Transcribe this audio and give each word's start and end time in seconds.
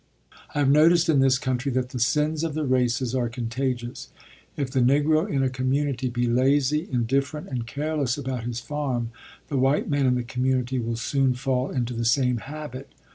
I 0.55 0.57
have 0.57 0.71
noticed 0.71 1.09
in 1.09 1.19
this 1.19 1.37
country 1.37 1.71
that 1.73 1.89
the 1.89 1.99
sins 1.99 2.43
of 2.43 2.55
the 2.55 2.65
races 2.65 3.13
are 3.13 3.29
contagious. 3.29 4.07
If 4.57 4.71
the 4.71 4.79
Negro 4.79 5.29
in 5.29 5.43
a 5.43 5.47
community 5.51 6.09
be 6.09 6.25
lazy, 6.25 6.89
indifferent, 6.91 7.49
and 7.49 7.67
careless 7.67 8.17
about 8.17 8.43
his 8.45 8.59
farm, 8.59 9.11
the 9.49 9.57
white 9.59 9.91
man 9.91 10.07
in 10.07 10.15
the 10.15 10.23
community 10.23 10.79
will 10.79 10.95
soon 10.95 11.35
fall 11.35 11.69
into 11.69 11.93
the 11.93 12.03
same 12.03 12.37
habit. 12.37 12.89